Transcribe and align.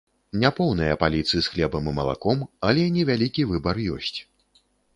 Не 0.43 0.49
поўныя 0.59 0.95
паліцы 1.03 1.35
з 1.41 1.43
хлебам 1.51 1.91
і 1.93 1.93
малаком, 1.99 2.39
але 2.69 2.89
невялікі 2.99 3.47
выбар 3.53 3.75
ёсць. 3.97 4.17